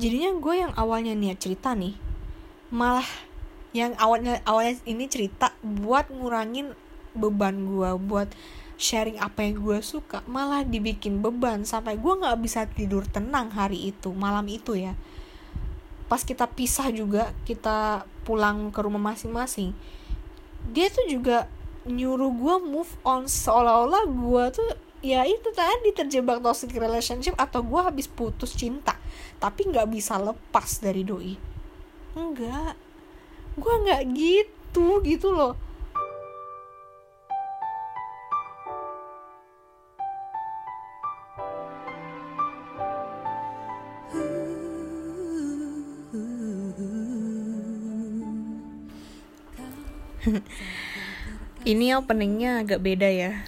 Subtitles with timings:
[0.00, 1.92] jadinya gue yang awalnya niat cerita nih
[2.72, 3.06] malah
[3.76, 6.72] yang awalnya awalnya ini cerita buat ngurangin
[7.12, 8.32] beban gue buat
[8.80, 13.92] sharing apa yang gue suka malah dibikin beban sampai gue nggak bisa tidur tenang hari
[13.92, 14.96] itu malam itu ya.
[16.08, 19.76] Pas kita pisah juga kita pulang ke rumah masing-masing
[20.72, 21.48] dia tuh juga
[21.84, 23.28] nyuruh gue move on.
[23.28, 24.70] Seolah-olah gue tuh
[25.00, 29.00] ya itu tadi terjebak toxic relationship atau gue habis putus cinta
[29.40, 31.34] tapi nggak bisa lepas dari doi.
[32.16, 32.76] Enggak
[33.58, 35.56] gue nggak gitu gitu loh.
[51.64, 53.40] Ini openingnya agak beda ya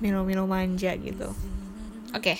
[0.00, 1.30] milo-milo manja gitu.
[2.10, 2.34] Oke.
[2.34, 2.38] Okay.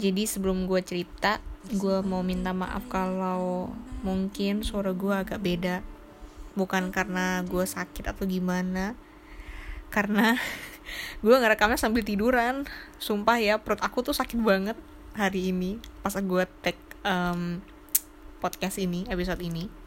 [0.00, 3.68] jadi sebelum gue cerita gue mau minta maaf kalau
[4.00, 5.84] mungkin suara gue agak beda.
[6.56, 8.96] Bukan karena gue sakit atau gimana.
[9.92, 10.34] Karena
[11.24, 12.64] gue ngerekamnya sambil tiduran.
[12.96, 14.76] Sumpah ya perut aku tuh sakit banget
[15.14, 17.58] hari ini pas gue tag um,
[18.38, 19.79] podcast ini episode ini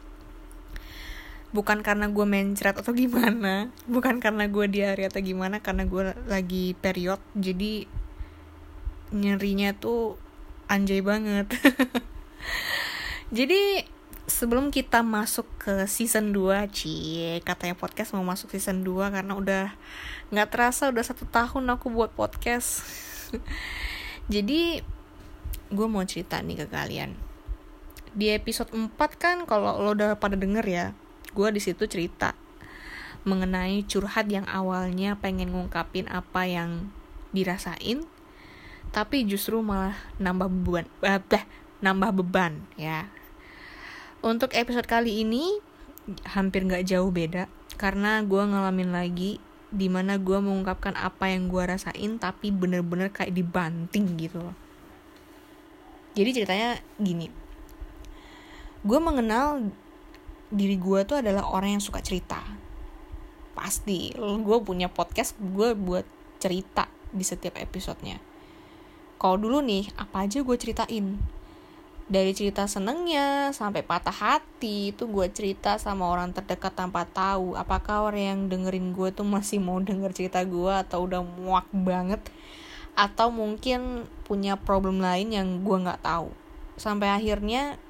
[1.54, 6.74] bukan karena gue mencret atau gimana bukan karena gue diare atau gimana karena gue lagi
[6.74, 7.86] period jadi
[9.14, 10.18] nyerinya tuh
[10.66, 11.46] anjay banget.
[13.36, 13.86] Jadi
[14.26, 19.64] sebelum kita masuk ke season 2 cie katanya podcast mau masuk season 2 karena udah
[20.32, 22.82] nggak terasa udah satu tahun aku buat podcast.
[24.32, 24.82] Jadi
[25.70, 27.14] gue mau cerita nih ke kalian.
[28.14, 30.86] Di episode 4 kan kalau lo udah pada denger ya
[31.34, 32.38] gue di situ cerita
[33.26, 36.94] mengenai curhat yang awalnya pengen ngungkapin apa yang
[37.34, 38.06] dirasain
[38.94, 41.18] tapi justru malah nambah beban eh,
[41.82, 43.10] nambah beban ya.
[44.24, 45.60] Untuk episode kali ini
[46.24, 49.42] hampir nggak jauh beda karena gue ngalamin lagi
[49.74, 54.56] di mana gue mengungkapkan apa yang gue rasain tapi bener-bener kayak dibanting gitu loh.
[56.14, 57.26] Jadi ceritanya gini.
[58.86, 59.74] Gue mengenal
[60.52, 62.40] diri gue tuh adalah orang yang suka cerita.
[63.54, 66.04] Pasti gue punya podcast gue buat
[66.42, 68.18] cerita di setiap episodenya.
[69.16, 71.16] Kalau dulu nih apa aja gue ceritain?
[72.04, 77.56] Dari cerita senengnya sampai patah hati itu gue cerita sama orang terdekat tanpa tahu.
[77.56, 82.20] Apakah orang yang dengerin gue tuh masih mau denger cerita gue atau udah muak banget?
[82.92, 86.28] Atau mungkin punya problem lain yang gue nggak tahu.
[86.76, 87.80] Sampai akhirnya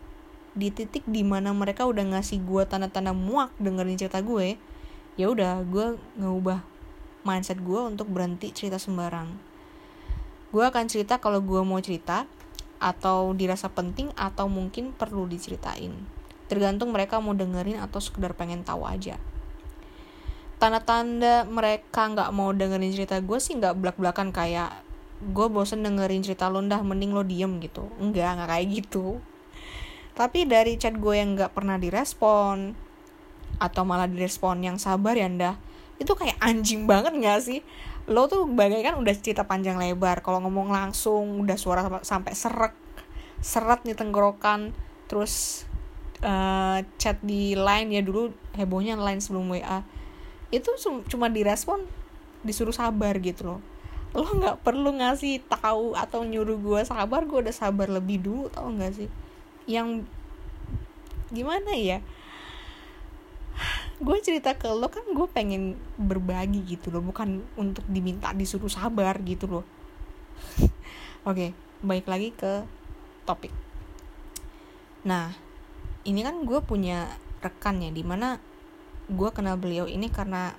[0.54, 4.54] di titik di mana mereka udah ngasih gue tanda-tanda muak dengerin cerita gue
[5.18, 6.62] ya udah gue ngubah
[7.26, 9.34] mindset gue untuk berhenti cerita sembarang.
[10.54, 12.30] Gue akan cerita kalau gue mau cerita
[12.78, 15.90] atau dirasa penting atau mungkin perlu diceritain.
[16.46, 19.18] Tergantung mereka mau dengerin atau sekedar pengen tahu aja.
[20.60, 24.84] Tanda-tanda mereka nggak mau dengerin cerita gue sih nggak belak-belakan kayak
[25.24, 27.88] gue bosen dengerin cerita lo mending lo diem gitu.
[27.98, 29.18] Enggak nggak kayak gitu
[30.14, 32.74] tapi dari chat gue yang gak pernah direspon
[33.58, 35.54] atau malah direspon yang sabar ya ndah
[35.98, 37.60] itu kayak anjing banget gak sih?
[38.10, 42.74] Lo tuh bagaikan udah cerita panjang lebar kalau ngomong langsung udah suara sampai serak
[43.38, 44.72] seret nih tenggorokan
[45.06, 45.66] terus
[46.24, 49.84] uh, chat di line ya dulu hebohnya line sebelum WA
[50.54, 50.70] itu
[51.10, 51.82] cuma direspon
[52.46, 53.60] disuruh sabar gitu loh.
[54.14, 58.70] Lo nggak perlu ngasih tahu atau nyuruh gue sabar gue udah sabar lebih dulu tau
[58.78, 59.10] gak sih
[59.64, 60.04] yang
[61.32, 61.98] gimana ya?
[64.02, 69.16] Gue cerita ke lo kan gue pengen berbagi gitu loh bukan untuk diminta disuruh sabar
[69.22, 69.64] gitu loh.
[70.60, 70.70] Oke
[71.24, 72.66] okay, baik lagi ke
[73.24, 73.54] topik.
[75.06, 75.32] Nah
[76.04, 77.08] ini kan gue punya
[77.40, 78.36] rekan ya di mana
[79.08, 80.56] gue kenal beliau ini karena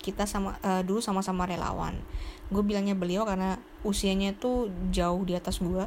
[0.00, 1.96] kita sama uh, dulu sama-sama relawan.
[2.48, 5.84] Gue bilangnya beliau karena usianya tuh jauh di atas gue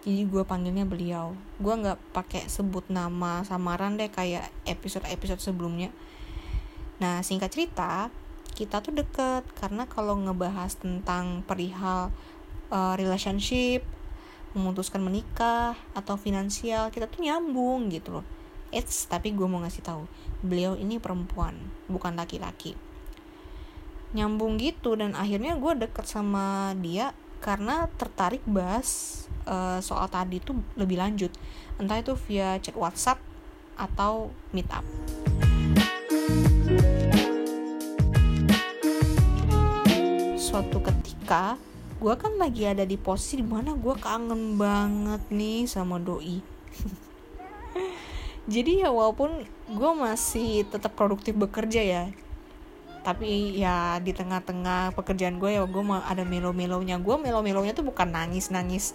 [0.00, 1.36] jadi gue panggilnya beliau.
[1.60, 5.92] Gue nggak pakai sebut nama samaran deh kayak episode episode sebelumnya.
[7.04, 8.08] Nah singkat cerita
[8.56, 12.12] kita tuh deket karena kalau ngebahas tentang perihal
[12.72, 13.84] uh, relationship
[14.50, 18.26] memutuskan menikah atau finansial kita tuh nyambung gitu loh.
[18.72, 20.08] It's tapi gue mau ngasih tahu
[20.40, 21.60] beliau ini perempuan
[21.92, 22.72] bukan laki-laki.
[24.16, 30.52] Nyambung gitu dan akhirnya gue deket sama dia karena tertarik bahas uh, soal tadi itu
[30.76, 31.32] lebih lanjut
[31.80, 33.16] entah itu via chat WhatsApp
[33.80, 34.84] atau meetup.
[40.36, 41.56] Suatu ketika
[42.00, 46.40] gue kan lagi ada di posisi di mana gue kangen banget nih sama doi
[48.56, 52.04] jadi ya walaupun gue masih tetap produktif bekerja ya
[53.00, 57.00] tapi ya di tengah-tengah pekerjaan gue ya gue ada melo-melonya.
[57.00, 58.92] Gue melo-melonya tuh bukan nangis-nangis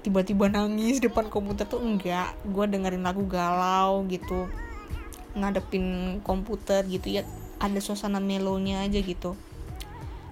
[0.00, 2.34] tiba-tiba nangis depan komputer tuh enggak.
[2.46, 4.46] Gue dengerin lagu galau gitu
[5.30, 7.22] ngadepin komputer gitu ya
[7.62, 9.38] ada suasana melonya aja gitu.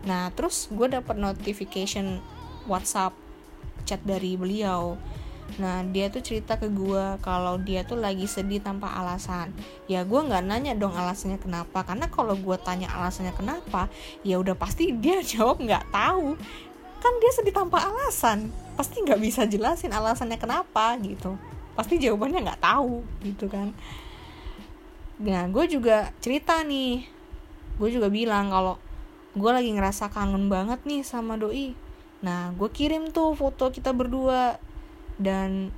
[0.06, 2.18] Nah terus gue dapat notification
[2.66, 3.14] WhatsApp
[3.86, 4.98] chat dari beliau
[5.56, 9.56] Nah dia tuh cerita ke gue kalau dia tuh lagi sedih tanpa alasan.
[9.88, 13.88] Ya gue nggak nanya dong alasannya kenapa, karena kalau gue tanya alasannya kenapa,
[14.20, 16.36] ya udah pasti dia jawab nggak tahu.
[16.98, 21.40] Kan dia sedih tanpa alasan, pasti nggak bisa jelasin alasannya kenapa gitu.
[21.72, 23.72] Pasti jawabannya nggak tahu gitu kan.
[25.24, 27.06] Nah gue juga cerita nih,
[27.80, 28.76] gue juga bilang kalau
[29.38, 31.74] gue lagi ngerasa kangen banget nih sama doi.
[32.18, 34.58] Nah gue kirim tuh foto kita berdua
[35.18, 35.74] dan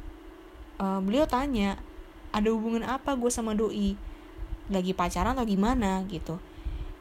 [0.76, 1.80] uh, beliau tanya
[2.30, 3.96] ada hubungan apa gue sama doi?
[4.70, 6.04] Lagi pacaran atau gimana?
[6.06, 6.38] Gitu.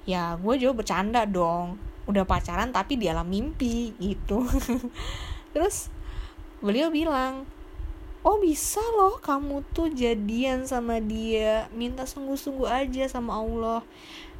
[0.09, 1.77] Ya gue jawab bercanda dong.
[2.09, 4.47] Udah pacaran tapi di alam mimpi gitu.
[5.53, 5.93] Terus
[6.59, 7.45] beliau bilang
[8.19, 11.69] oh bisa loh kamu tuh jadian sama dia.
[11.75, 13.85] Minta sungguh-sungguh aja sama Allah.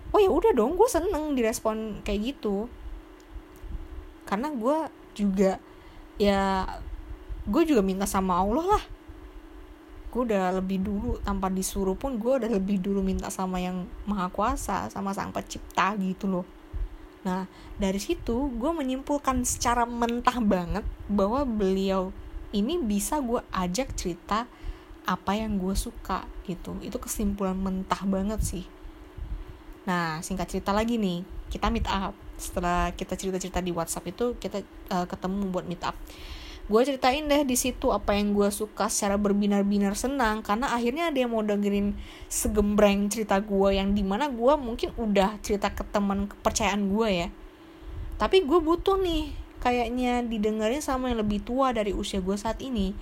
[0.09, 2.65] Oh ya udah dong gue seneng direspon kayak gitu.
[4.25, 4.77] Karena gue
[5.13, 5.61] juga
[6.17, 6.65] ya
[7.49, 8.83] gue juga minta sama Allah lah.
[10.13, 14.29] Gue udah lebih dulu tanpa disuruh pun gue udah lebih dulu minta sama yang maha
[14.29, 16.45] kuasa sama sang pencipta gitu loh.
[17.25, 17.49] Nah
[17.81, 22.13] dari situ gue menyimpulkan secara mentah banget bahwa beliau
[22.53, 24.49] ini bisa gue ajak cerita
[25.05, 26.77] apa yang gue suka gitu.
[26.85, 28.65] Itu kesimpulan mentah banget sih.
[29.85, 32.13] Nah singkat cerita lagi nih kita meet up.
[32.39, 35.97] Setelah kita cerita-cerita di WhatsApp itu kita uh, ketemu buat meet up
[36.69, 41.17] gue ceritain deh di situ apa yang gue suka secara berbinar-binar senang karena akhirnya ada
[41.17, 41.97] yang mau dengerin
[42.29, 47.27] segembreng cerita gue yang di mana gue mungkin udah cerita ke teman kepercayaan gue ya.
[48.21, 52.93] Tapi gue butuh nih kayaknya didengerin sama yang lebih tua dari usia gue saat ini.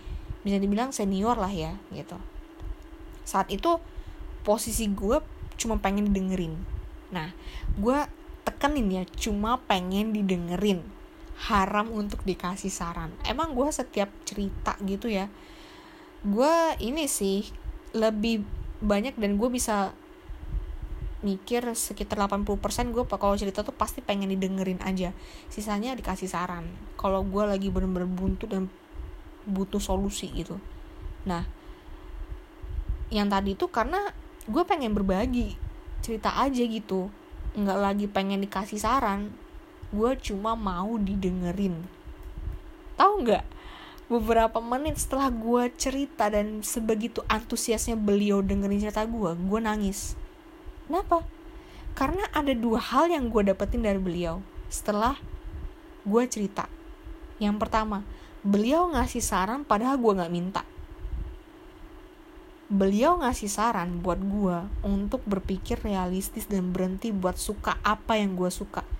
[0.47, 2.15] Bisa dibilang senior lah ya gitu.
[3.27, 3.83] Saat itu
[4.47, 5.19] posisi gue
[5.59, 6.55] cuma pengen didengerin.
[7.11, 7.35] Nah
[7.75, 7.99] gue
[8.47, 10.96] tekenin ya cuma pengen didengerin
[11.45, 13.13] haram untuk dikasih saran.
[13.27, 15.29] Emang gue setiap cerita gitu ya
[16.25, 17.45] gue ini sih
[17.93, 18.41] lebih
[18.81, 19.93] banyak dan gue bisa
[21.21, 25.15] mikir sekitar 80% gue kalau cerita tuh pasti pengen didengerin aja.
[25.49, 26.69] Sisanya dikasih saran.
[26.93, 28.69] Kalau gue lagi bener-bener buntu dan
[29.49, 30.61] butuh solusi gitu.
[31.25, 31.45] Nah
[33.07, 34.03] yang tadi tuh karena
[34.45, 35.57] gue pengen berbagi
[36.05, 37.09] cerita aja gitu.
[37.57, 39.33] Nggak lagi pengen dikasih saran
[39.87, 41.79] gue cuma mau didengerin.
[42.99, 43.45] Tahu nggak?
[44.07, 50.19] Beberapa menit setelah gue cerita dan sebegitu antusiasnya beliau dengerin cerita gue gue nangis.
[50.87, 51.23] Kenapa?
[51.95, 55.15] Karena ada dua hal yang gue dapetin dari beliau setelah
[56.03, 56.67] gue cerita.
[57.39, 58.03] Yang pertama
[58.43, 60.63] beliau ngasih saran padahal gue nggak minta.
[62.67, 68.51] Beliau ngasih saran buat gue untuk berpikir realistis dan berhenti buat suka apa yang gue
[68.51, 68.96] suka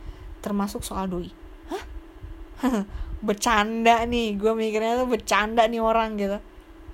[0.47, 1.27] termasuk soal doi.
[1.67, 1.83] Hah?
[3.27, 6.39] Bercanda nih gue mikirnya tuh bercanda nih orang gitu.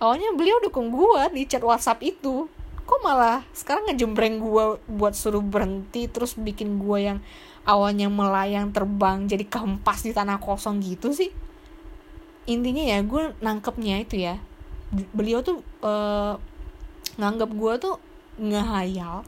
[0.01, 2.49] Awalnya beliau dukung gue di chat WhatsApp itu.
[2.83, 7.19] Kok malah sekarang ngejembreng gue buat suruh berhenti terus bikin gue yang
[7.63, 11.31] awalnya melayang terbang jadi kempas di tanah kosong gitu sih?
[12.49, 14.39] Intinya ya gue nangkepnya itu ya.
[15.15, 16.35] Beliau tuh uh,
[17.19, 17.95] nganggap gue tuh
[18.41, 19.21] ngehayal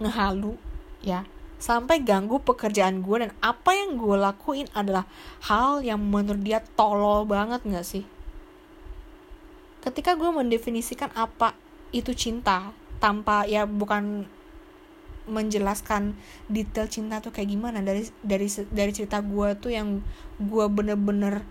[0.00, 0.56] ngehalu
[1.04, 1.22] ya
[1.62, 5.06] sampai ganggu pekerjaan gue dan apa yang gue lakuin adalah
[5.46, 8.02] hal yang menurut dia tolol banget gak sih?
[9.78, 11.54] Ketika gue mendefinisikan apa
[11.94, 14.26] itu cinta tanpa ya bukan
[15.30, 16.18] menjelaskan
[16.50, 20.02] detail cinta tuh kayak gimana dari dari dari cerita gue tuh yang
[20.42, 21.46] gue bener-bener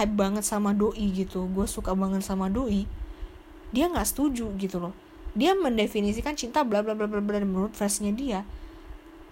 [0.00, 2.88] hype banget sama doi gitu gue suka banget sama doi
[3.68, 4.96] dia nggak setuju gitu loh.
[5.36, 8.48] Dia mendefinisikan cinta bla bla bla bla bla menurut versinya dia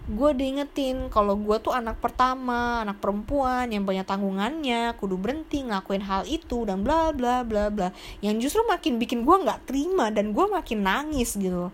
[0.09, 6.01] gue diingetin kalau gue tuh anak pertama anak perempuan yang banyak tanggungannya kudu berhenti ngelakuin
[6.01, 7.93] hal itu dan bla bla bla bla.
[8.25, 11.69] Yang justru makin bikin gue nggak terima dan gue makin nangis gitu.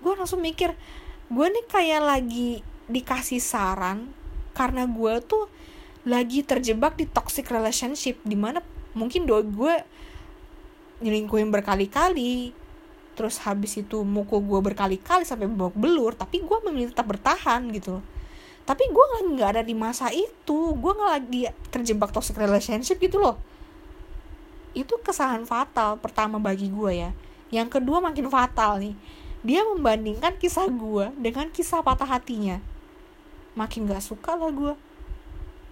[0.00, 0.72] Gue langsung mikir
[1.28, 4.08] gue nih kayak lagi dikasih saran
[4.56, 5.44] karena gue tuh
[6.08, 8.64] lagi terjebak di toxic relationship di mana
[8.96, 9.84] mungkin do gue
[11.04, 12.56] nyelingkuhin berkali-kali
[13.18, 17.98] terus habis itu mukul gue berkali-kali sampai babak belur tapi gue memilih tetap bertahan gitu
[18.68, 20.76] tapi gue nggak ada di masa itu.
[20.76, 23.40] Gue nggak lagi terjebak toxic relationship gitu loh.
[24.76, 27.10] Itu kesalahan fatal pertama bagi gue ya.
[27.48, 28.92] Yang kedua makin fatal nih.
[29.40, 32.60] Dia membandingkan kisah gue dengan kisah patah hatinya.
[33.56, 34.76] Makin gak suka lah gue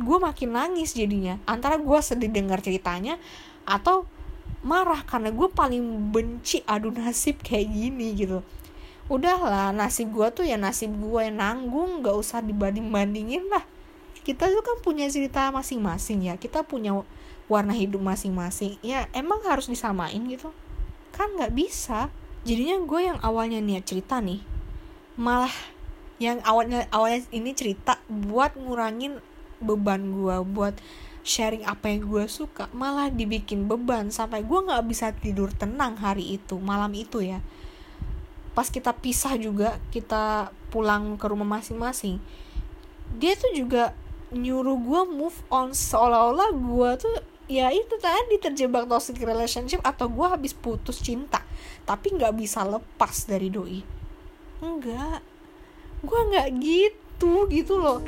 [0.01, 1.37] gue makin nangis jadinya.
[1.45, 3.21] Antara gue sedih dengar ceritanya
[3.69, 4.09] atau
[4.67, 8.43] marah karena gue paling benci adu nasib kayak gini gitu.
[9.07, 13.63] Udahlah nasib gue tuh ya nasib gue yang nanggung gak usah dibanding bandingin lah.
[14.27, 17.07] Kita tuh kan punya cerita masing-masing ya kita punya
[17.47, 18.75] warna hidup masing-masing.
[18.83, 20.51] Ya emang harus disamain gitu.
[21.15, 22.11] Kan nggak bisa.
[22.43, 24.57] Jadinya gue yang awalnya niat cerita nih
[25.17, 25.53] malah
[26.21, 29.21] yang awalnya awalnya ini cerita buat ngurangin
[29.65, 30.77] beban gue buat
[31.27, 36.39] sharing apa yang gue suka malah dibikin beban sampai gue nggak bisa tidur tenang hari
[36.39, 37.43] itu malam itu ya.
[38.55, 42.23] Pas kita pisah juga kita pulang ke rumah masing-masing
[43.19, 43.91] dia tuh juga
[44.31, 45.75] nyuruh gue move on.
[45.75, 47.15] Seolah-olah gue tuh
[47.51, 51.43] ya itu tadi terjebak toxic relationship atau gue habis putus cinta
[51.83, 53.83] tapi nggak bisa lepas dari doi.
[54.63, 55.27] Enggak
[56.07, 57.99] gue nggak gitu gitu loh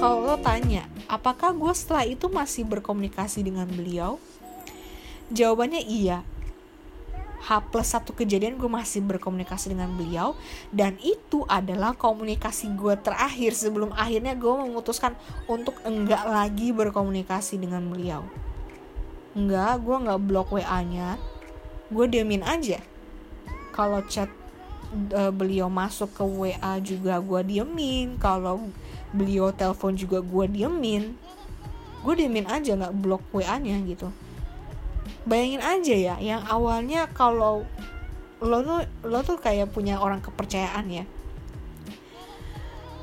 [0.00, 4.16] kalau lo tanya apakah gue setelah itu masih berkomunikasi dengan beliau?
[5.28, 6.24] Jawabannya iya.
[7.40, 10.36] H plus satu kejadian gue masih berkomunikasi dengan beliau
[10.72, 15.16] dan itu adalah komunikasi gue terakhir sebelum akhirnya gue memutuskan
[15.48, 18.24] untuk enggak lagi berkomunikasi dengan beliau.
[19.36, 21.20] Enggak gue nggak blok wa nya
[21.92, 22.80] gue diamin aja.
[23.76, 24.32] Kalau chat
[25.12, 28.68] uh, beliau masuk ke wa juga gue diemin kalau
[29.10, 31.18] beliau telepon juga gue diemin
[32.00, 34.08] gue diemin aja nggak blok wa nya gitu.
[35.28, 37.68] Bayangin aja ya yang awalnya kalau
[38.40, 41.04] lo tuh lo tuh kayak punya orang kepercayaan ya.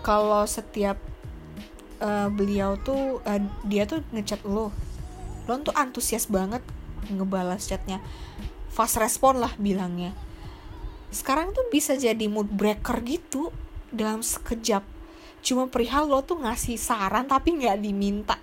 [0.01, 0.97] Kalau setiap
[2.01, 4.73] uh, beliau tuh uh, dia tuh ngechat lo
[5.45, 6.65] lo tuh antusias banget
[7.13, 8.01] ngebalas chatnya.
[8.73, 10.17] Fast respon lah bilangnya.
[11.13, 13.53] Sekarang tuh bisa jadi mood breaker gitu
[13.93, 14.96] dalam sekejap
[15.41, 18.37] cuma perihal lo tuh ngasih saran tapi nggak diminta.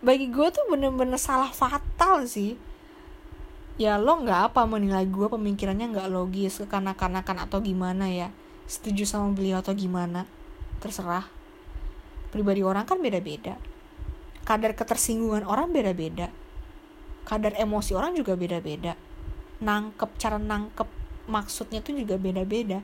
[0.00, 2.56] Bagi gue tuh bener-bener salah fatal sih.
[3.76, 8.28] Ya lo nggak apa menilai gue pemikirannya nggak logis kekanak-kanakan atau gimana ya.
[8.64, 10.24] Setuju sama beliau atau gimana
[10.80, 11.28] terserah.
[12.32, 13.60] Pribadi orang kan beda-beda.
[14.48, 16.32] Kadar ketersinggungan orang beda-beda.
[17.28, 18.96] Kadar emosi orang juga beda-beda.
[19.60, 20.88] Nangkep cara nangkep
[21.28, 22.80] maksudnya tuh juga beda-beda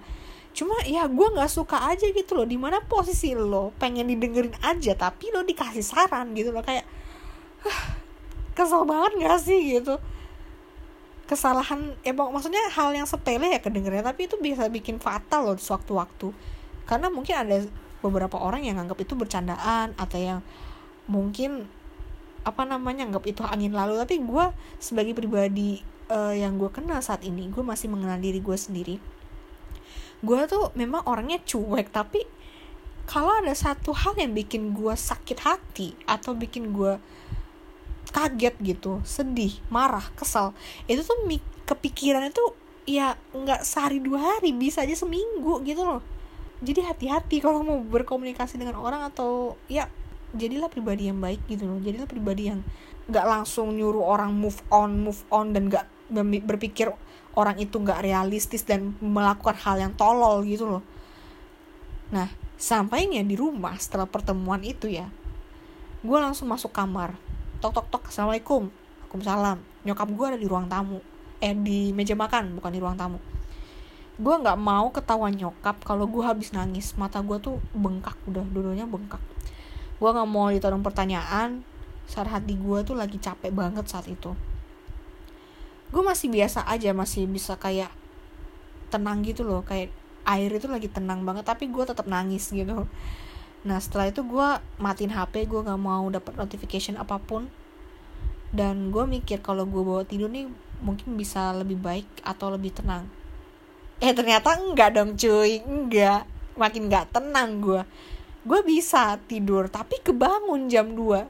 [0.57, 2.49] cuma ya gue nggak suka aja gitu loh.
[2.49, 6.65] Di mana posisi lo pengen didengerin aja tapi lo dikasih saran gitu loh.
[6.65, 6.89] Kayak
[8.57, 9.61] kesel banget gak sih?
[9.77, 10.01] gitu.
[11.29, 16.33] Kesalahan ya maksudnya hal yang sepele ya kedengerannya tapi itu bisa bikin fatal loh sewaktu-waktu.
[16.89, 17.57] Karena mungkin ada
[18.01, 20.41] beberapa orang yang anggap itu bercandaan atau yang
[21.05, 21.69] mungkin
[22.47, 24.01] apa namanya anggap itu angin lalu.
[24.01, 24.45] Tapi gue
[24.81, 28.97] sebagai pribadi uh, yang gue kenal saat ini gue masih mengenal diri gue sendiri
[30.25, 32.25] gue tuh memang orangnya cuek tapi
[33.07, 36.99] kalau ada satu hal yang bikin gue sakit hati atau bikin gue
[38.11, 40.57] kaget gitu sedih marah kesal
[40.89, 41.15] itu tuh
[41.67, 42.55] kepikiran itu
[42.87, 46.01] ya nggak sehari dua hari bisa aja seminggu gitu loh.
[46.63, 49.91] Jadi hati-hati kalau mau berkomunikasi dengan orang atau ya
[50.33, 51.83] jadilah pribadi yang baik gitu loh.
[51.83, 52.63] Jadilah pribadi yang
[53.11, 55.85] nggak langsung nyuruh orang move on move on dan nggak
[56.47, 56.95] berpikir
[57.37, 60.83] orang itu nggak realistis dan melakukan hal yang tolol gitu loh.
[62.11, 65.07] Nah sampainya di rumah setelah pertemuan itu ya
[66.01, 67.15] gue langsung masuk kamar.
[67.61, 68.73] Tok tok tok assalamualaikum
[69.17, 71.01] salam nyokap gue ada di ruang tamu.
[71.41, 73.21] Eh di meja makan bukan di ruang tamu.
[74.17, 76.97] Gue nggak mau ketahuan nyokap kalau gue habis nangis.
[76.97, 79.21] Mata gue tuh bengkak udah dulunya bengkak.
[80.01, 81.61] Gue nggak mau ditodong pertanyaan.
[82.09, 84.33] Saat hati gue tuh lagi capek banget saat itu
[85.91, 87.91] gue masih biasa aja masih bisa kayak
[88.91, 89.63] tenang gitu loh.
[89.67, 89.93] Kayak
[90.27, 92.87] air itu lagi tenang banget tapi gue tetap nangis gitu.
[93.67, 97.51] Nah setelah itu gue matiin hp gue nggak mau dapat notification apa pun.
[98.55, 100.47] Dan gue mikir kalau gue bawa tidur nih
[100.83, 103.07] mungkin bisa lebih baik atau lebih tenang.
[103.99, 105.63] Eh ternyata enggak dong cuy.
[105.65, 106.27] Enggak.
[106.57, 107.83] Makin nggak tenang gue
[108.47, 111.27] gue bisa tidur tapi kebangun jam 2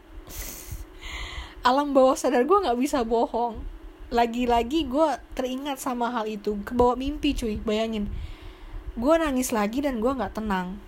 [1.64, 3.64] alam bawah sadar gue nggak bisa bohong
[4.06, 6.58] lagi-lagi gue teringat sama hal itu.
[6.62, 7.58] Kebawa mimpi cuy.
[7.58, 8.06] Bayangin.
[8.94, 10.78] Gue nangis lagi dan gue nggak tenang.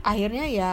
[0.00, 0.70] Akhirnya ya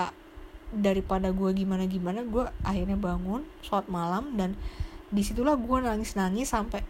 [0.76, 4.60] daripada gue gimana gimana gue akhirnya bangun sholat malam dan
[5.08, 6.82] di situlah gue nangis nangis sampai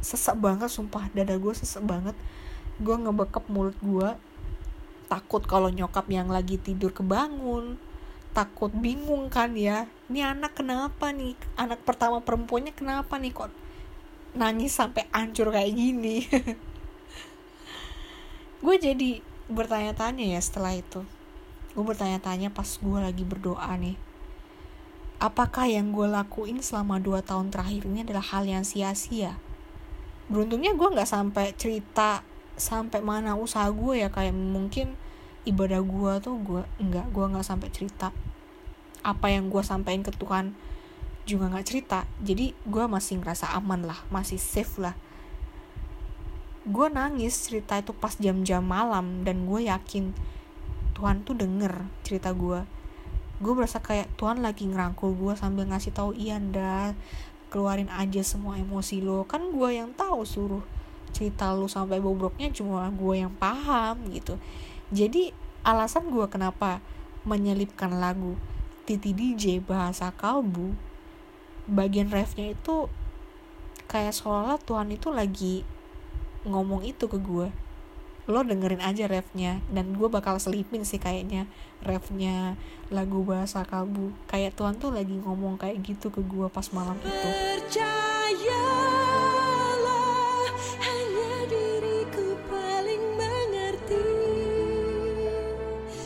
[0.00, 1.10] sesek banget sumpah.
[1.10, 2.14] Dada gue sesek banget.
[2.78, 4.08] Gue ngebekep mulut gue
[5.06, 7.78] takut kalau nyokap yang lagi tidur kebangun.
[8.30, 9.88] Takut bingung kan ya.
[10.12, 11.34] Ini anak kenapa nih?
[11.56, 13.32] Anak pertama perempuannya kenapa nih?
[13.32, 13.65] Kok
[14.36, 16.28] nangis sampai hancur kayak gini.
[18.64, 21.02] Gue jadi bertanya-tanya ya setelah itu.
[21.72, 23.96] Gue bertanya-tanya pas gue lagi berdoa nih.
[25.20, 29.36] Apakah yang gue lakuin selama dua tahun terakhir ini adalah hal yang sia-sia?
[30.28, 32.24] Beruntungnya gue nggak sampai cerita
[32.56, 34.96] sampai mana usaha gue ya kayak mungkin
[35.44, 38.10] ibadah gue tuh gue nggak gue nggak sampai cerita
[39.06, 40.56] apa yang gue sampaikan ke Tuhan
[41.26, 42.06] juga nggak cerita.
[42.22, 44.94] Jadi gue masih ngerasa aman lah masih safe lah.
[46.66, 50.14] Gue nangis cerita itu pas jam-jam malam dan gue yakin
[50.96, 52.64] Tuhan tuh denger cerita gue
[53.36, 56.96] gue berasa kayak Tuhan lagi ngerangkul gue sambil ngasih tahu iya nda
[57.52, 59.28] keluarin aja semua emosi lo.
[59.28, 60.64] Kan gue yang tahu suruh
[61.12, 64.40] cerita lo sampai bobroknya cuma gue yang paham gitu.
[64.88, 65.30] Jadi
[65.62, 66.80] alasan gue kenapa
[67.26, 68.38] menyelipkan lagu
[68.86, 70.78] Titi DJ bahasa kalbu
[71.66, 72.90] bagian refnya itu
[73.86, 75.62] kayak seolah Tuhan itu lagi
[76.46, 77.50] ngomong itu ke gue
[78.26, 81.46] lo dengerin aja refnya dan gue bakal selipin sih kayaknya
[81.78, 82.58] refnya
[82.90, 84.10] lagu bahasa kalbu.
[84.26, 87.28] Kayak Tuhan tuh lagi ngomong kayak gitu ke gue pas malam itu.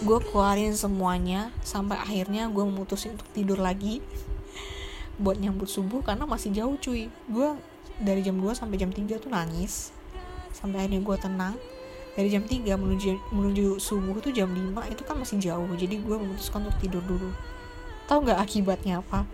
[0.04, 4.04] Gue keluarin semuanya sampai akhirnya gue memutusin untuk tidur lagi
[5.20, 7.12] buat nyambut subuh karena masih jauh cuy.
[7.28, 7.48] Gue
[8.00, 9.92] dari jam 2 sampai jam 3 tuh nangis.
[10.56, 11.54] Sampai akhirnya gue tenang.
[12.16, 16.16] Dari jam 3 menuju menuju subuh tuh jam 5 itu kan masih jauh jadi gue
[16.16, 17.30] memutuskan untuk tidur dulu.
[18.08, 19.28] Tahu nggak akibatnya apa?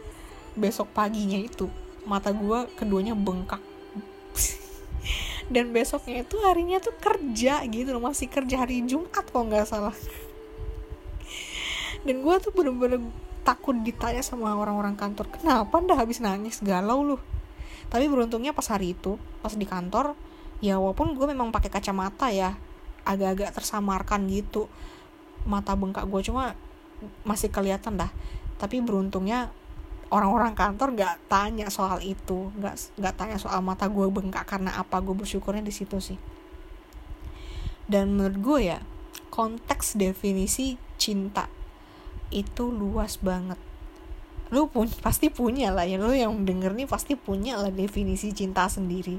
[0.58, 1.70] Besok paginya itu
[2.04, 3.62] mata gue keduanya bengkak.
[5.54, 9.94] Dan besoknya itu harinya tuh kerja gitu loh masih kerja hari Jumat kok nggak salah.
[12.06, 13.00] Dan gue tuh bener-bener
[13.46, 16.58] takut ditanya sama orang-orang kantor kenapa ndak habis nangis?
[16.58, 17.22] Galau loh
[17.86, 20.18] tapi beruntungnya pas hari itu pas di kantor
[20.58, 22.58] ya walaupun gue memang pakai kacamata ya
[23.06, 24.66] agak-agak tersamarkan gitu
[25.46, 26.58] mata bengkak gue cuma
[27.22, 28.10] masih kelihatan dah.
[28.58, 29.54] Tapi beruntungnya
[30.10, 34.98] orang-orang kantor nggak tanya soal itu nggak nggak tanya soal mata gue bengkak karena apa
[34.98, 36.18] gue bersyukurnya di situ sih.
[37.86, 38.78] Dan menurut gue ya
[39.30, 41.46] konteks definisi cinta
[42.30, 43.58] itu luas banget.
[44.54, 45.98] Lu pun pasti punya lah ya.
[45.98, 49.18] Lu yang denger nih pasti punya lah definisi cinta sendiri.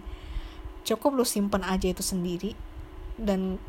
[0.87, 2.55] Cukup lu simpen aja itu sendiri.
[3.19, 3.59] Dan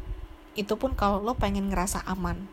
[0.54, 2.46] itu pun kalau lo pengen ngerasa aman.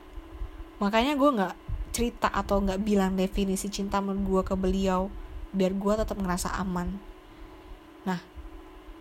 [0.82, 1.56] Makanya gue nggak
[1.96, 5.14] cerita atau nggak bilang definisi cinta menurut gue ke beliau.
[5.54, 6.98] Biar gue tetap ngerasa aman.
[8.10, 8.20] Nah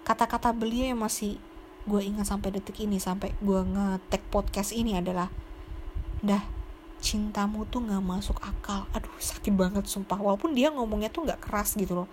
[0.05, 1.41] kata-kata beliau yang masih
[1.85, 5.29] gue ingat sampai detik ini sampai gue ngetek podcast ini adalah
[6.25, 6.54] dah
[7.05, 8.89] cintamu tuh nggak masuk akal.
[8.97, 10.17] Aduh sakit banget sumpah.
[10.17, 12.09] Walaupun dia ngomongnya tuh nggak keras gitu loh.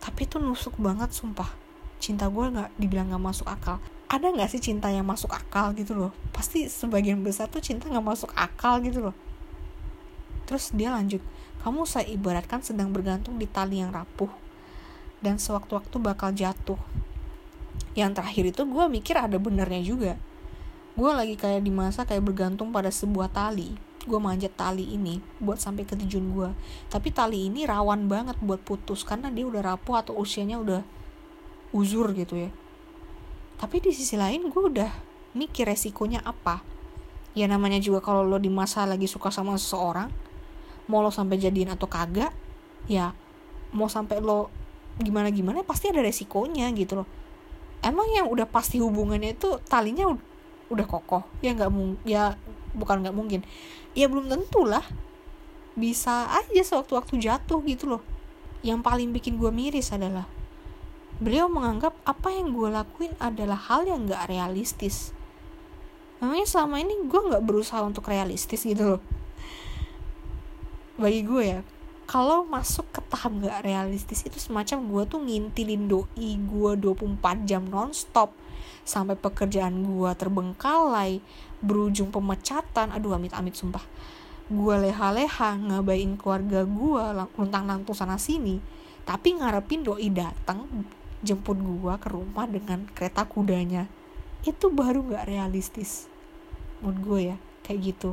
[0.00, 1.52] Tapi tuh nusuk banget sumpah.
[2.00, 3.76] Cinta gue nggak dibilang nggak masuk akal.
[4.08, 6.16] Ada nggak sih cinta yang masuk akal gitu loh?
[6.32, 9.14] Pasti sebagian besar tuh cinta nggak masuk akal gitu loh.
[10.48, 11.20] Terus dia lanjut
[11.60, 14.32] kamu saya ibaratkan sedang bergantung di tali yang rapuh
[15.20, 16.80] dan sewaktu-waktu bakal jatuh.
[17.92, 20.16] Yang terakhir itu gue mikir ada benernya juga
[21.00, 23.72] gue lagi kayak di masa kayak bergantung pada sebuah tali.
[24.04, 26.50] Gue manjat tali ini buat sampai ke tujuan gue
[26.92, 30.84] tapi tali ini rawan banget buat putus karena dia udah rapuh atau usianya udah
[31.72, 32.52] uzur gitu ya.
[33.56, 34.92] Tapi di sisi lain gue udah
[35.32, 36.60] mikir resikonya apa.
[37.32, 40.12] Ya namanya juga kalau lo di masa lagi suka sama seseorang
[40.84, 42.34] mau lo sampai jadiin atau kagak
[42.90, 43.16] ya
[43.72, 44.52] mau sampai lo
[45.00, 47.08] gimana gimana pasti ada resikonya gitu loh.
[47.80, 50.12] Emang yang udah pasti hubungannya itu talinya
[50.70, 51.26] udah kokoh.
[51.44, 52.38] Ya nggak mungkin ya
[52.72, 53.40] bukan nggak mungkin.
[53.92, 54.86] Ya belum tentu lah
[55.74, 58.02] bisa aja sewaktu-waktu jatuh gitu loh.
[58.62, 60.26] Yang paling bikin gue miris adalah
[61.20, 65.12] beliau menganggap apa yang gue lakuin adalah hal yang gak realistis.
[66.20, 69.02] Namanya selama ini gue gak berusaha untuk realistis gitu loh.
[71.00, 71.60] Bagi gue ya
[72.04, 77.62] Kalau masuk ke tahap gak realistis itu semacam gue tuh ngintilin doi gue 24 jam
[77.64, 78.34] nonstop
[78.82, 81.20] Sampai pekerjaan gue terbengkalai
[81.60, 82.90] Berujung pemecatan.
[82.94, 83.82] Aduh amit-amit sumpah.
[84.50, 87.04] Gue leha-leha ngabain keluarga gue
[87.38, 88.58] Luntang-lantung sana sini
[89.06, 90.66] Tapi ngarepin doi datang
[91.20, 93.86] jemput gua ke rumah dengan kereta kudanya.
[94.44, 96.08] Itu baru nggak realistis
[96.80, 98.10] menurut gue ya kayak gitu.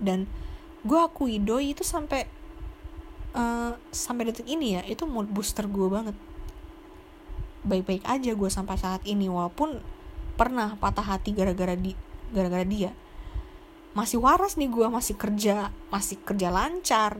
[0.00, 0.24] Dan
[0.84, 2.24] gue akui doi itu sampai
[3.36, 6.16] uh, sampai detik ini ya itu mood booster gue banget
[7.64, 9.80] baik-baik aja gue sampai saat ini walaupun
[10.36, 11.96] pernah patah hati gara-gara di
[12.30, 12.92] gara-gara dia.
[13.96, 17.16] Masih waras nih gue masih kerja masih kerja lancar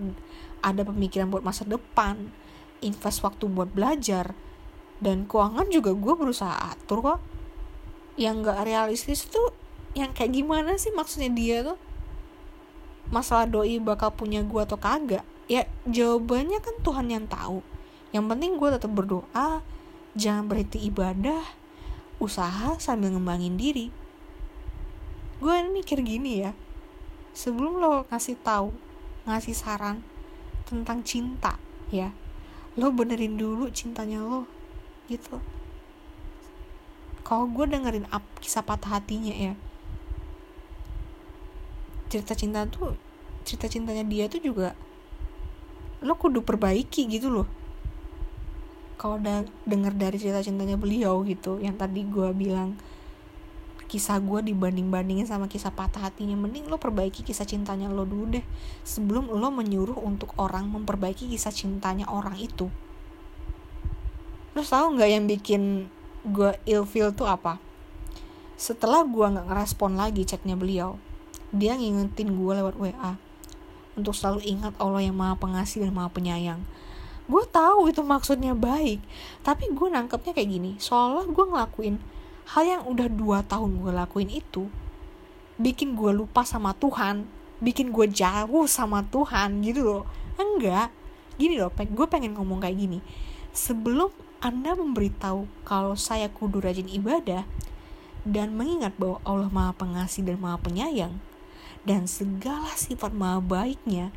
[0.64, 2.32] ada pemikiran buat masa depan
[2.84, 4.36] invest waktu buat belajar
[5.00, 7.20] dan keuangan juga gue berusaha atur kok.
[8.14, 9.50] Yang gak realistis tuh
[9.94, 11.78] yang kayak gimana sih maksudnya dia tuh?
[13.10, 15.22] Masalah doi bakal punya gue atau kagak?
[15.46, 17.62] Ya jawabannya kan Tuhan yang tahu.
[18.10, 19.60] Yang penting gue tetap berdoa
[20.14, 21.42] jangan berhenti ibadah
[22.22, 23.90] usaha sambil ngembangin diri.
[25.42, 26.54] Gue mikir gini ya
[27.34, 28.70] sebelum lo ngasih tahu
[29.26, 30.06] ngasih saran
[30.64, 31.58] tentang cinta
[31.90, 32.14] ya
[32.78, 34.46] lo benerin dulu cintanya lo
[35.10, 35.42] gitu.
[37.26, 39.54] Kalau gue dengerin up kisah patah hatinya ya
[42.14, 42.94] cerita cinta tuh
[43.42, 44.78] cerita cintanya dia tuh juga
[45.98, 47.48] lo kudu perbaiki gitu loh
[49.00, 52.78] kalau udah denger dari cerita cintanya beliau gitu yang tadi gue bilang
[53.84, 58.44] kisah gue dibanding-bandingin sama kisah patah hatinya mending lo perbaiki kisah cintanya lo dulu deh
[58.82, 62.72] sebelum lo menyuruh untuk orang memperbaiki kisah cintanya orang itu.
[64.56, 65.62] Lo tau nggak yang bikin
[66.26, 67.62] gue ilfeel tuh apa?
[68.58, 70.98] Setelah gue nggak ngerespon lagi chatnya beliau
[71.54, 73.14] dia ngingetin gue lewat WA
[73.94, 76.66] untuk selalu ingat Allah yang maha pengasih dan maha penyayang
[77.24, 79.00] gue tahu itu maksudnya baik
[79.40, 80.70] tapi gue nangkepnya kayak gini.
[80.76, 81.96] Soalnya gue ngelakuin
[82.52, 84.68] hal yang udah dua tahun gue lakuin itu
[85.56, 87.24] bikin gue lupa sama Tuhan
[87.62, 90.04] bikin gue jauh sama Tuhan gitu loh.
[90.36, 90.92] Enggak.
[91.40, 92.98] Gini loh gue pengen ngomong kayak gini.
[93.54, 94.12] Sebelum
[94.44, 97.48] anda memberitahu kalau saya kudu rajin ibadah
[98.28, 101.16] dan mengingat bahwa Allah maha pengasih dan maha penyayang
[101.84, 104.12] dan segala sifat maha baiknya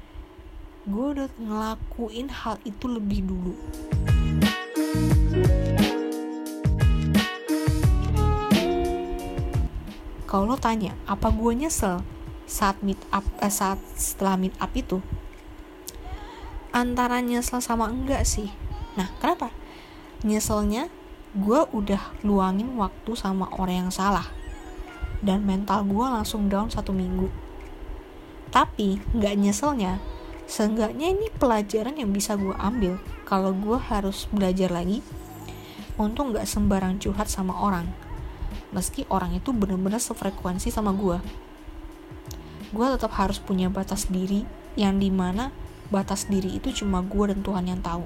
[0.87, 3.53] gue udah ngelakuin hal itu lebih dulu.
[10.23, 11.99] Kalau lo tanya apa gue nyesel
[12.47, 15.03] saat meet up eh, saat setelah meet up itu?
[16.71, 18.47] Antara nyesel sama enggak sih.
[18.95, 19.51] Nah kenapa?
[20.23, 20.87] Nyeselnya
[21.35, 24.31] gue udah luangin waktu sama orang yang salah.
[25.19, 27.27] Dan mental gue langsung down satu minggu.
[28.55, 29.99] Tapi nggak nyeselnya
[30.47, 35.03] seenggaknya ini pelajaran yang bisa gue ambil kalau gue harus belajar lagi.
[35.97, 37.89] Untuk nggak sembarang curhat sama orang.
[38.71, 41.19] Meski orang itu bener-bener sefrekuensi sama gue
[42.67, 44.43] gue tetap harus punya batas diri
[44.75, 45.55] yang di mana
[45.87, 48.03] batas diri itu cuma gue dan Tuhan yang tahu.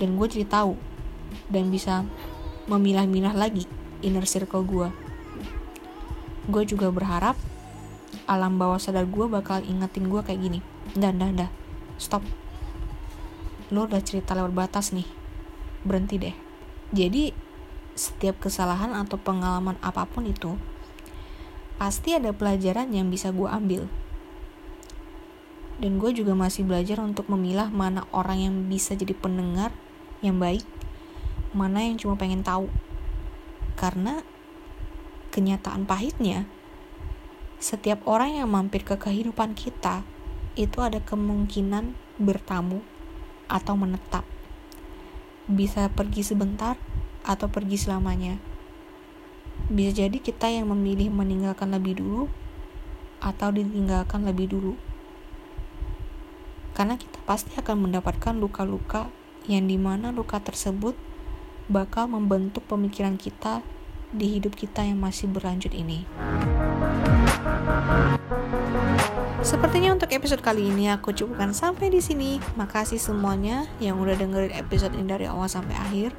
[0.00, 0.72] Dan gue jadi tahu
[1.52, 2.06] dan bisa
[2.70, 3.66] memilah-milah lagi
[4.00, 4.88] inner circle gue
[6.50, 7.36] gue juga berharap
[8.26, 10.60] alam bawah sadar gue bakal ingetin gue kayak gini
[10.98, 11.50] Dah, dah, dah.
[12.02, 12.26] Stop.
[13.70, 15.06] Lo udah cerita lewat batas nih.
[15.86, 16.34] Berhenti deh.
[16.90, 17.30] Jadi,
[17.94, 20.58] setiap kesalahan atau pengalaman apa pun itu,
[21.78, 23.86] pasti ada pelajaran yang bisa gue ambil.
[25.78, 29.70] Dan gue juga masih belajar untuk memilah mana orang yang bisa jadi pendengar
[30.26, 30.66] yang baik,
[31.54, 32.66] mana yang cuma pengen tahu.
[33.78, 34.26] Karena
[35.30, 36.50] kenyataan pahitnya,
[37.62, 40.02] setiap orang yang mampir ke kehidupan kita
[40.58, 42.82] itu ada kemungkinan bertamu
[43.46, 44.26] atau menetap.
[45.50, 46.78] Bisa pergi sebentar
[47.26, 48.38] atau pergi selamanya.
[49.70, 52.26] Bisa jadi kita yang memilih meninggalkan lebih dulu
[53.20, 54.74] atau ditinggalkan lebih dulu.
[56.72, 59.12] Karena kita pasti akan mendapatkan luka-luka
[59.44, 60.96] yang di mana luka tersebut
[61.70, 63.62] bakal membentuk pemikiran kita
[64.10, 66.02] di hidup kita yang masih berlanjut ini.
[69.40, 72.36] Sepertinya untuk episode kali ini aku cukupkan sampai di sini.
[72.60, 76.12] Makasih semuanya yang udah dengerin episode ini dari awal sampai akhir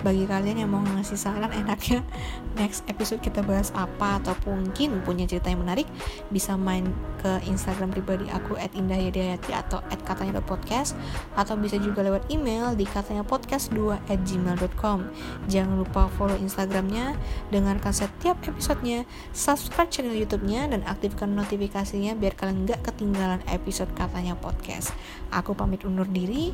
[0.00, 2.00] bagi kalian yang mau ngasih saran enaknya
[2.60, 5.86] next episode kita bahas apa atau mungkin punya cerita yang menarik
[6.32, 6.88] bisa main
[7.20, 10.96] ke Instagram pribadi aku at indahyadayati atau at katanya podcast
[11.36, 15.06] atau bisa juga lewat email di katanya podcast 2 at gmail.com
[15.46, 17.14] jangan lupa follow Instagramnya
[17.52, 19.04] dengarkan setiap episodenya
[19.36, 24.92] subscribe channel YouTube-nya dan aktifkan notifikasinya biar kalian nggak ketinggalan episode katanya podcast.
[25.30, 26.50] Aku pamit undur diri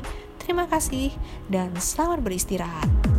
[0.47, 1.11] terima kasih
[1.51, 3.16] dan selamat beristirahat